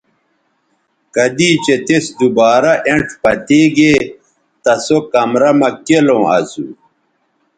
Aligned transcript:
کدی 1.15 1.49
چہء 1.63 1.77
تِس 1.85 2.05
دوبارہ 2.19 2.71
اینڇ 2.87 3.07
پتے 3.21 3.61
گے 3.75 3.93
تہ 4.63 4.73
سو 4.85 4.97
کمرہ 5.13 5.51
مہ 5.59 5.69
کیلوں 5.85 6.23
اسو 6.35 6.65